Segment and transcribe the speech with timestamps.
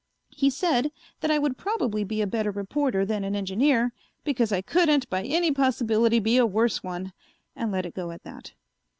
[0.31, 3.93] He said that I would probably be a better reporter than an engineer
[4.23, 7.13] because I couldn't by any possibility be a worse one,
[7.55, 8.53] and let it go at that.